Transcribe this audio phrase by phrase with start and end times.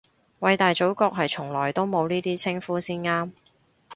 [0.39, 3.33] 偉大祖國係從來都冇呢啲稱呼先啱